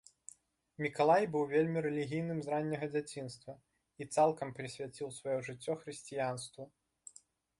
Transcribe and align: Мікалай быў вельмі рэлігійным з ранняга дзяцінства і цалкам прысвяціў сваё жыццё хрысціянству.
Мікалай 0.83 1.23
быў 1.35 1.43
вельмі 1.51 1.81
рэлігійным 1.85 2.39
з 2.45 2.53
ранняга 2.53 2.87
дзяцінства 2.95 3.53
і 4.05 4.09
цалкам 4.15 4.53
прысвяціў 4.61 5.07
сваё 5.19 5.39
жыццё 5.51 5.73
хрысціянству. 5.83 6.63